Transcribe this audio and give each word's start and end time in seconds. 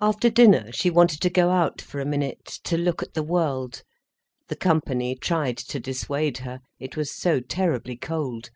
After 0.00 0.28
dinner 0.30 0.72
she 0.72 0.90
wanted 0.90 1.20
to 1.20 1.30
go 1.30 1.50
out 1.50 1.80
for 1.80 2.00
a 2.00 2.04
minute, 2.04 2.44
to 2.64 2.76
look 2.76 3.04
at 3.04 3.14
the 3.14 3.22
world. 3.22 3.82
The 4.48 4.56
company 4.56 5.14
tried 5.14 5.58
to 5.58 5.78
dissuade 5.78 6.38
her—it 6.38 6.96
was 6.96 7.12
so 7.14 7.38
terribly 7.38 7.96
cold. 7.96 8.50